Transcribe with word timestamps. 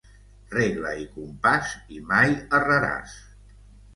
Regla 0.53 0.93
i 1.01 1.03
compàs 1.17 1.75
i 1.97 2.01
mai 2.13 2.33
erraràs. 2.61 3.13